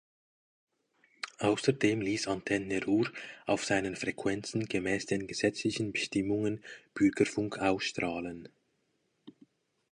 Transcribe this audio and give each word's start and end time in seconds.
Außerdem 1.37 2.01
ließ 2.01 2.27
Antenne 2.27 2.83
Ruhr 2.83 3.11
auf 3.45 3.65
seinen 3.65 3.95
Frequenzen 3.95 4.65
gemäß 4.65 5.05
den 5.05 5.27
gesetzlichen 5.27 5.91
Bestimmungen 5.91 6.63
Bürgerfunk 6.95 7.59
ausstrahlen. 7.59 8.49